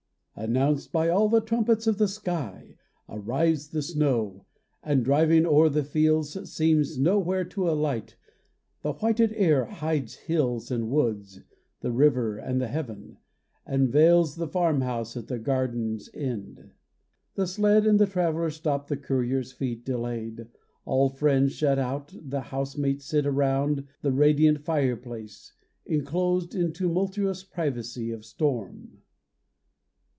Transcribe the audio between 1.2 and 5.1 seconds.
the trumpets of the sky, Arrives the snow; and,